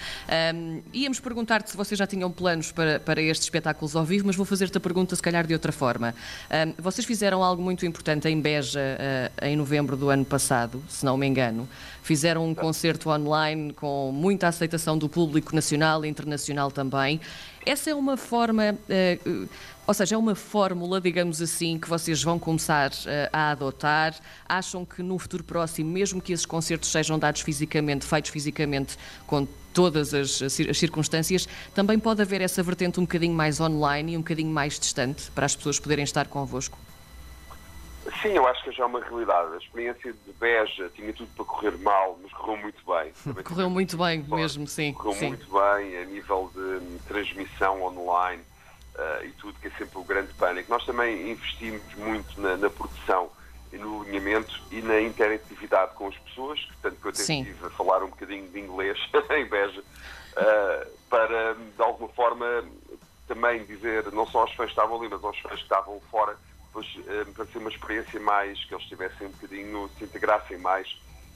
Um, 0.54 0.80
íamos 0.92 1.20
perguntar-te 1.20 1.70
se 1.70 1.76
vocês 1.76 1.98
já 1.98 2.06
tinham 2.06 2.30
planos 2.30 2.72
para, 2.72 2.98
para 2.98 3.20
estes 3.20 3.44
espetáculos 3.44 3.94
ao 3.94 4.06
vivo, 4.06 4.26
mas 4.26 4.36
vou 4.36 4.46
fazer-te 4.46 4.78
a 4.78 4.80
pergunta 4.80 5.14
se 5.14 5.20
calhar 5.20 5.46
de 5.46 5.52
outra 5.52 5.70
forma. 5.70 6.14
Um, 6.50 6.82
vocês 6.82 7.06
fizeram 7.06 7.44
algo 7.44 7.62
muito 7.62 7.84
importante 7.84 8.26
em 8.26 8.40
Beja 8.40 8.80
uh, 8.80 9.44
em 9.44 9.54
novembro 9.54 9.94
do 9.94 10.08
ano 10.08 10.24
passado, 10.24 10.82
se 10.88 11.04
não 11.04 11.16
me 11.18 11.26
engano. 11.26 11.68
Fizeram 12.02 12.48
um 12.48 12.54
concerto 12.54 13.10
online 13.10 13.74
com 13.74 14.10
muita 14.12 14.48
aceitação 14.48 14.96
do 14.96 15.10
público 15.10 15.54
nacional 15.54 16.06
e 16.06 16.08
internacional 16.08 16.70
também. 16.70 17.20
Essa 17.64 17.90
é 17.90 17.94
uma 17.94 18.16
forma, 18.16 18.72
uh, 18.72 19.48
ou 19.86 19.94
seja, 19.94 20.14
é 20.14 20.18
uma 20.18 20.34
fórmula, 20.34 21.00
digamos 21.00 21.42
assim, 21.42 21.78
que 21.78 21.88
vocês 21.88 22.22
vão 22.22 22.38
começar 22.38 22.90
uh, 22.90 23.28
a 23.32 23.50
adotar. 23.50 24.14
Acham 24.48 24.84
que 24.84 25.02
no 25.02 25.18
futuro 25.18 25.44
próximo, 25.44 25.90
mesmo 25.90 26.20
que 26.20 26.32
esses 26.32 26.46
concertos 26.46 26.90
sejam 26.90 27.18
dados 27.18 27.40
fisicamente, 27.40 28.04
feitos 28.04 28.30
fisicamente, 28.30 28.96
com 29.26 29.46
todas 29.72 30.14
as, 30.14 30.42
as 30.42 30.78
circunstâncias, 30.78 31.48
também 31.74 31.98
pode 31.98 32.22
haver 32.22 32.40
essa 32.40 32.62
vertente 32.62 32.98
um 32.98 33.04
bocadinho 33.04 33.34
mais 33.34 33.60
online 33.60 34.14
e 34.14 34.16
um 34.16 34.20
bocadinho 34.20 34.50
mais 34.50 34.78
distante 34.78 35.30
para 35.32 35.46
as 35.46 35.54
pessoas 35.54 35.78
poderem 35.78 36.04
estar 36.04 36.26
convosco? 36.26 36.78
Sim, 38.22 38.30
eu 38.30 38.46
acho 38.46 38.62
que 38.64 38.72
já 38.72 38.84
é 38.84 38.86
uma 38.86 39.00
realidade. 39.00 39.54
A 39.54 39.58
experiência 39.58 40.12
de 40.12 40.32
Beja 40.32 40.90
tinha 40.94 41.12
tudo 41.12 41.30
para 41.34 41.44
correr 41.44 41.78
mal, 41.78 42.18
mas 42.22 42.32
correu 42.32 42.56
muito 42.56 42.82
bem. 42.86 43.12
correu 43.44 43.70
muito 43.70 43.96
bem 43.96 44.24
mesmo, 44.28 44.66
sim. 44.66 44.92
Correu 44.92 45.14
sim. 45.14 45.28
muito 45.28 45.46
bem 45.50 45.98
a 45.98 46.04
nível 46.04 46.50
de 46.54 46.98
transmissão 47.00 47.82
online 47.82 48.42
uh, 48.94 49.24
e 49.24 49.32
tudo, 49.32 49.58
que 49.60 49.68
é 49.68 49.70
sempre 49.70 49.98
o 49.98 50.04
grande 50.04 50.32
pânico. 50.34 50.70
Nós 50.70 50.84
também 50.84 51.30
investimos 51.30 51.82
muito 51.96 52.40
na, 52.40 52.56
na 52.56 52.70
produção 52.70 53.30
e 53.72 53.76
no 53.76 54.02
alinhamento 54.02 54.60
e 54.70 54.80
na 54.80 55.00
interatividade 55.00 55.94
com 55.94 56.08
as 56.08 56.16
pessoas, 56.16 56.66
tanto 56.80 56.96
que 56.96 57.08
eu 57.08 57.12
tive 57.12 57.66
a 57.66 57.70
falar 57.70 58.02
um 58.02 58.08
bocadinho 58.08 58.48
de 58.48 58.58
inglês 58.58 58.98
em 59.30 59.44
Beja, 59.44 59.80
uh, 59.80 60.90
para 61.10 61.54
de 61.54 61.82
alguma 61.82 62.08
forma 62.10 62.64
também 63.26 63.62
dizer, 63.64 64.10
não 64.12 64.26
só 64.26 64.40
aos 64.40 64.54
fãs 64.54 64.66
que 64.66 64.72
estavam 64.72 64.98
ali, 64.98 65.08
mas 65.08 65.22
aos 65.22 65.38
fãs 65.38 65.56
que 65.56 65.62
estavam 65.62 66.00
fora, 66.10 66.36
eh, 67.06 67.24
para 67.34 67.46
ser 67.46 67.58
uma 67.58 67.70
experiência 67.70 68.20
mais, 68.20 68.62
que 68.64 68.74
eles 68.74 68.86
tivessem 68.86 69.26
um 69.26 69.30
bocadinho, 69.30 69.90
se 69.98 70.04
integrassem 70.04 70.58
mais 70.58 70.88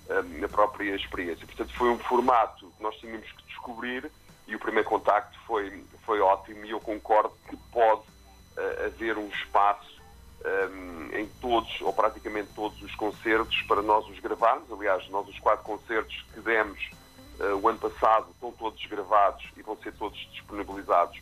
eh, 0.08 0.22
na 0.40 0.48
própria 0.48 0.94
experiência. 0.94 1.46
Portanto, 1.46 1.72
foi 1.74 1.90
um 1.90 1.98
formato 1.98 2.72
que 2.76 2.82
nós 2.82 2.94
tínhamos 2.96 3.30
que 3.30 3.42
descobrir 3.44 4.10
e 4.46 4.56
o 4.56 4.58
primeiro 4.58 4.88
contacto 4.88 5.38
foi, 5.46 5.84
foi 6.04 6.20
ótimo 6.20 6.64
e 6.64 6.70
eu 6.70 6.80
concordo 6.80 7.32
que 7.48 7.56
pode 7.70 8.02
uh, 8.02 8.86
haver 8.86 9.16
um 9.16 9.28
espaço 9.28 10.02
um, 10.44 11.16
em 11.16 11.26
todos, 11.40 11.80
ou 11.80 11.92
praticamente 11.92 12.50
todos 12.54 12.80
os 12.82 12.94
concertos 12.96 13.62
para 13.62 13.80
nós 13.80 14.06
os 14.08 14.18
gravarmos. 14.18 14.70
Aliás, 14.72 15.08
nós 15.10 15.28
os 15.28 15.38
quatro 15.38 15.64
concertos 15.64 16.24
que 16.34 16.40
demos 16.40 16.90
uh, 17.38 17.56
o 17.56 17.68
ano 17.68 17.78
passado 17.78 18.30
estão 18.32 18.50
todos 18.52 18.84
gravados 18.86 19.44
e 19.56 19.62
vão 19.62 19.76
ser 19.76 19.92
todos 19.92 20.18
disponibilizados 20.32 21.20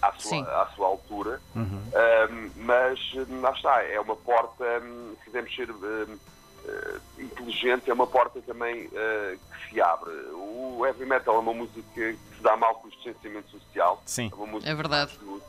à 0.00 0.12
sua, 0.12 0.62
à 0.62 0.66
sua 0.74 0.86
altura, 0.86 1.40
uhum. 1.54 2.50
mas 2.56 2.98
lá 3.40 3.52
está, 3.52 3.82
é 3.82 4.00
uma 4.00 4.16
porta, 4.16 4.64
se 5.18 5.24
quisermos 5.24 5.54
ser 5.54 5.70
uh, 5.70 7.00
inteligente, 7.18 7.90
é 7.90 7.94
uma 7.94 8.06
porta 8.06 8.40
também 8.42 8.86
uh, 8.86 9.38
que 9.38 9.70
se 9.70 9.80
abre. 9.80 10.10
O 10.32 10.84
heavy 10.84 11.04
metal 11.04 11.36
é 11.36 11.38
uma 11.38 11.54
música 11.54 11.82
que 11.92 12.36
se 12.36 12.42
dá 12.42 12.56
mal 12.56 12.74
com 12.76 12.88
o 12.88 12.90
distanciamento 12.90 13.50
social. 13.50 14.02
Sim, 14.06 14.30
é, 14.64 14.70
é 14.70 14.74
verdade. 14.74 15.16
Tudo, 15.18 15.42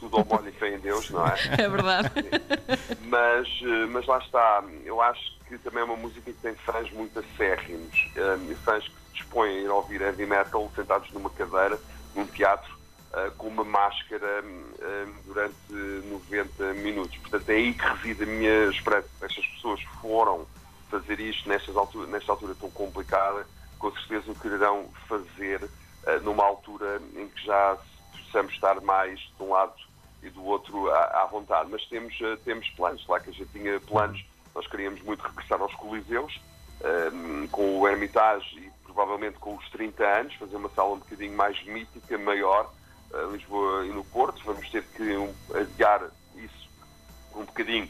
tudo 0.00 0.16
ao 0.16 0.24
molho 0.24 0.48
e 0.48 0.52
fé 0.52 0.74
em 0.74 0.78
Deus, 0.78 1.10
não 1.10 1.26
é? 1.26 1.34
É 1.58 1.68
verdade. 1.68 2.10
Mas, 3.08 3.48
mas 3.88 4.06
lá 4.06 4.18
está, 4.18 4.62
eu 4.84 5.00
acho 5.00 5.38
que 5.46 5.56
também 5.58 5.80
é 5.80 5.84
uma 5.84 5.96
música 5.96 6.30
que 6.30 6.38
tem 6.40 6.54
fãs 6.56 6.90
muito 6.92 7.18
acérrimos, 7.18 8.10
um, 8.16 8.54
fãs 8.56 8.86
que 8.86 8.90
se 8.90 9.12
dispõem 9.14 9.50
a 9.50 9.60
ir 9.62 9.70
ouvir 9.70 10.02
heavy 10.02 10.26
metal 10.26 10.70
sentados 10.76 11.10
numa 11.12 11.30
cadeira, 11.30 11.80
num 12.14 12.26
teatro, 12.26 12.77
com 13.36 13.48
uma 13.48 13.64
máscara 13.64 14.42
uh, 14.42 15.22
durante 15.24 15.72
90 15.72 16.74
minutos. 16.74 17.16
Portanto, 17.18 17.48
é 17.50 17.54
aí 17.54 17.74
que 17.74 17.84
reside 17.84 18.22
a 18.22 18.26
minha 18.26 18.64
esperança. 18.66 19.08
Estas 19.22 19.46
pessoas 19.46 19.82
foram 20.00 20.46
fazer 20.90 21.18
isto 21.20 21.48
nestas 21.48 21.76
altura, 21.76 22.06
nesta 22.08 22.32
altura 22.32 22.54
tão 22.54 22.70
complicada, 22.70 23.46
com 23.78 23.90
certeza 23.92 24.30
o 24.30 24.34
quererão 24.34 24.88
fazer 25.06 25.62
uh, 25.64 26.20
numa 26.22 26.44
altura 26.44 27.00
em 27.16 27.28
que 27.28 27.44
já 27.44 27.78
possamos 28.12 28.52
estar 28.52 28.80
mais 28.82 29.18
de 29.18 29.42
um 29.42 29.50
lado 29.50 29.74
e 30.22 30.28
do 30.30 30.44
outro 30.44 30.90
à, 30.90 31.22
à 31.22 31.26
vontade. 31.26 31.70
Mas 31.70 31.84
temos, 31.86 32.14
temos 32.44 32.68
planos, 32.70 33.06
lá 33.06 33.20
que 33.20 33.30
a 33.30 33.32
gente 33.32 33.50
tinha 33.52 33.80
planos, 33.80 34.24
nós 34.54 34.66
queríamos 34.66 35.00
muito 35.02 35.22
regressar 35.22 35.60
aos 35.60 35.74
Coliseus, 35.76 36.40
com 37.50 37.80
o 37.80 37.88
Hermitage 37.88 38.58
e 38.58 38.70
provavelmente 38.84 39.38
com 39.38 39.54
os 39.56 39.68
30 39.70 40.04
anos, 40.04 40.34
fazer 40.34 40.56
uma 40.56 40.68
sala 40.70 40.94
um 40.94 40.98
bocadinho 40.98 41.36
mais 41.36 41.62
mítica, 41.64 42.18
maior, 42.18 42.72
Lisboa 43.32 43.86
e 43.86 43.90
no 43.90 44.04
Porto. 44.04 44.42
Vamos 44.44 44.68
ter 44.70 44.84
que 44.84 45.16
um, 45.16 45.34
adiar 45.54 46.10
isso 46.36 46.68
um 47.34 47.44
bocadinho 47.44 47.88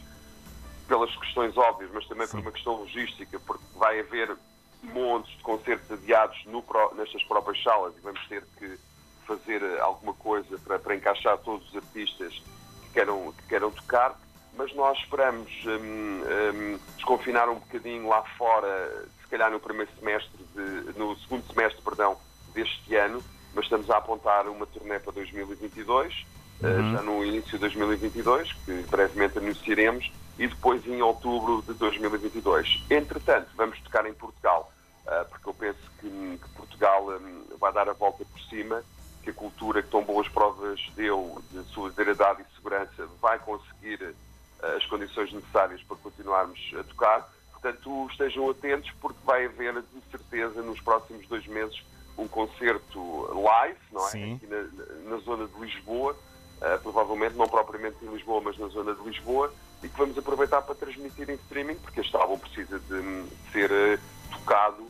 pelas 0.87 1.15
questões 1.17 1.55
óbvias, 1.55 1.91
mas 1.93 2.07
também 2.07 2.25
Sim. 2.25 2.37
por 2.37 2.39
uma 2.41 2.51
questão 2.51 2.75
logística, 2.75 3.39
porque 3.39 3.63
vai 3.75 3.99
haver 3.99 4.35
montes 4.81 5.31
de 5.37 5.43
concertos 5.43 5.91
adiados 5.91 6.43
no, 6.45 6.63
nestas 6.95 7.23
próprias 7.23 7.61
salas 7.61 7.95
e 7.97 8.01
vamos 8.01 8.25
ter 8.27 8.43
que 8.57 8.79
fazer 9.27 9.63
alguma 9.79 10.13
coisa 10.15 10.57
para, 10.59 10.79
para 10.79 10.95
encaixar 10.95 11.37
todos 11.39 11.67
os 11.69 11.75
artistas 11.75 12.41
que 12.81 12.89
queiram, 12.93 13.31
que 13.33 13.47
queiram 13.47 13.71
tocar. 13.71 14.19
Mas 14.57 14.73
nós 14.73 14.97
esperamos 14.97 15.51
um, 15.65 16.73
um, 16.73 16.79
desconfinar 16.95 17.47
um 17.47 17.55
bocadinho 17.55 18.07
lá 18.07 18.23
fora, 18.37 19.07
se 19.21 19.27
calhar 19.27 19.51
no 19.51 19.59
primeiro 19.59 19.91
semestre, 19.99 20.43
de, 20.55 20.97
no 20.97 21.15
segundo 21.19 21.45
semestre, 21.53 21.81
perdão, 21.83 22.17
deste 22.53 22.95
ano, 22.95 23.23
mas 23.53 23.65
estamos 23.65 23.89
a 23.89 23.97
apontar 23.97 24.47
uma 24.47 24.65
turnê 24.65 24.99
para 24.99 25.13
2022, 25.13 26.13
eh, 26.61 26.67
uhum. 26.67 26.91
já 26.91 27.01
no 27.01 27.23
início 27.23 27.51
de 27.51 27.59
2022, 27.59 28.53
que 28.65 28.83
brevemente 28.83 29.37
anunciaremos, 29.37 30.11
e 30.37 30.47
depois 30.47 30.85
em 30.85 31.01
outubro 31.01 31.61
de 31.67 31.73
2022. 31.73 32.85
Entretanto, 32.89 33.49
vamos 33.55 33.79
tocar 33.81 34.05
em 34.05 34.13
Portugal, 34.13 34.71
eh, 35.07 35.23
porque 35.25 35.49
eu 35.49 35.53
penso 35.53 35.91
que, 35.99 36.39
Portugal 36.55 37.09
hum, 37.09 37.45
vai 37.59 37.73
dar 37.73 37.89
a 37.89 37.93
volta 37.93 38.23
por 38.25 38.39
cima, 38.43 38.83
que 39.21 39.31
a 39.31 39.33
cultura 39.33 39.83
que 39.83 39.89
tão 39.89 40.03
boas 40.03 40.27
provas 40.29 40.79
deu 40.95 41.43
de 41.51 41.63
solidariedade 41.73 42.41
e 42.41 42.55
segurança 42.55 43.05
vai 43.21 43.37
conseguir 43.39 44.15
eh, 44.61 44.75
as 44.75 44.85
condições 44.85 45.33
necessárias 45.33 45.81
para 45.83 45.97
continuarmos 45.97 46.59
a 46.79 46.83
tocar. 46.83 47.29
Portanto, 47.51 48.07
estejam 48.11 48.49
atentos, 48.49 48.89
porque 49.01 49.19
vai 49.25 49.45
haver, 49.45 49.81
de 49.81 50.01
certeza, 50.09 50.61
nos 50.61 50.79
próximos 50.79 51.27
dois 51.27 51.45
meses, 51.47 51.77
um 52.19 52.27
concerto 52.27 52.99
live, 53.41 53.79
não 53.91 54.05
é? 54.07 54.11
Sim. 54.11 54.35
Aqui 54.35 54.47
na, 54.47 55.09
na 55.09 55.17
zona 55.17 55.47
de 55.47 55.59
Lisboa, 55.59 56.13
uh, 56.13 56.81
provavelmente 56.81 57.35
não 57.35 57.47
propriamente 57.47 57.97
em 58.03 58.09
Lisboa, 58.09 58.41
mas 58.43 58.57
na 58.57 58.67
zona 58.67 58.93
de 58.93 59.01
Lisboa, 59.03 59.53
e 59.81 59.87
que 59.87 59.97
vamos 59.97 60.17
aproveitar 60.17 60.61
para 60.61 60.75
transmitir 60.75 61.29
em 61.29 61.35
streaming, 61.35 61.75
porque 61.75 62.01
este 62.01 62.15
álbum 62.15 62.37
precisa 62.37 62.79
de, 62.79 63.23
de 63.23 63.51
ser 63.51 63.71
uh, 63.71 63.99
tocado 64.31 64.87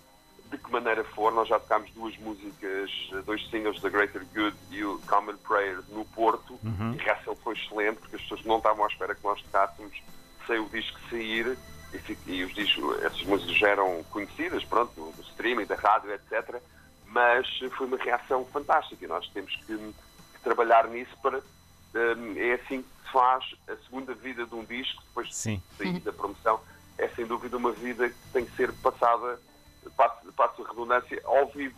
de 0.49 0.57
que 0.57 0.71
maneira 0.71 1.03
for. 1.03 1.31
Nós 1.31 1.47
já 1.47 1.59
tocámos 1.59 1.91
duas 1.91 2.17
músicas, 2.17 2.89
eh, 3.13 3.21
dois 3.23 3.47
singles 3.51 3.79
da 3.81 3.89
Greater 3.89 4.25
Good 4.33 4.57
e 4.71 4.83
o 4.83 4.99
Common 5.07 5.37
Prayer 5.47 5.77
no 5.89 6.03
Porto, 6.05 6.59
uhum. 6.63 6.95
e 6.95 6.99
a 6.99 7.03
reação 7.03 7.35
foi 7.35 7.53
excelente, 7.53 7.99
porque 7.99 8.15
as 8.15 8.21
pessoas 8.23 8.43
não 8.45 8.57
estavam 8.57 8.83
à 8.83 8.87
espera 8.87 9.13
que 9.13 9.23
nós 9.23 9.39
tocássemos 9.43 10.01
sem 10.47 10.57
o 10.57 10.67
disco 10.69 10.99
sair. 11.07 11.55
E, 11.93 12.31
e 12.31 12.43
os 12.43 12.53
discos, 12.53 13.03
essas 13.03 13.23
músicas 13.23 13.57
já 13.57 13.69
eram 13.69 14.03
conhecidas, 14.11 14.63
pronto, 14.63 14.91
do 14.95 15.21
streaming, 15.21 15.65
da 15.65 15.75
rádio, 15.75 16.11
etc 16.13 16.59
mas 17.11 17.47
foi 17.75 17.87
uma 17.87 17.97
reação 17.97 18.45
fantástica 18.45 19.03
e 19.03 19.07
nós 19.07 19.27
temos 19.29 19.55
que, 19.55 19.77
que 19.77 20.39
trabalhar 20.43 20.87
nisso 20.87 21.11
para. 21.21 21.41
Um, 21.95 22.37
é 22.37 22.53
assim 22.53 22.83
que 22.83 22.87
se 23.03 23.11
faz 23.11 23.43
a 23.67 23.75
segunda 23.77 24.13
vida 24.13 24.45
de 24.45 24.53
um 24.53 24.63
disco, 24.63 25.01
depois 25.07 25.29
de 25.29 25.35
sair 25.35 25.99
da 26.03 26.13
promoção. 26.13 26.59
É 26.97 27.07
sem 27.09 27.25
dúvida 27.25 27.57
uma 27.57 27.71
vida 27.71 28.09
que 28.09 28.15
tem 28.31 28.45
que 28.45 28.55
ser 28.55 28.71
passada, 28.73 29.39
passo, 29.97 30.31
passo 30.33 30.63
a 30.63 30.69
redundância, 30.69 31.19
ao 31.25 31.47
vivo. 31.47 31.75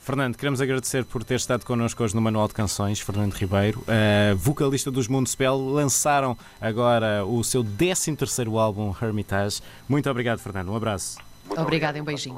Fernando, 0.00 0.36
queremos 0.36 0.60
agradecer 0.60 1.04
por 1.04 1.24
ter 1.24 1.34
estado 1.34 1.64
connosco 1.64 2.04
hoje 2.04 2.14
no 2.14 2.20
Manual 2.20 2.46
de 2.46 2.54
Canções, 2.54 3.00
Fernando 3.00 3.32
Ribeiro, 3.32 3.80
uh, 3.80 4.36
vocalista 4.36 4.90
dos 4.90 5.08
Mundo 5.08 5.28
Spell, 5.28 5.56
lançaram 5.56 6.36
agora 6.60 7.24
o 7.24 7.42
seu 7.42 7.64
13 7.64 8.14
terceiro 8.14 8.58
álbum, 8.58 8.94
Hermitage. 9.02 9.62
Muito 9.88 10.08
obrigado, 10.08 10.38
Fernando. 10.38 10.70
Um 10.70 10.76
abraço. 10.76 11.18
Muito 11.46 11.60
obrigado, 11.60 11.96
um 11.96 12.04
beijinho. 12.04 12.36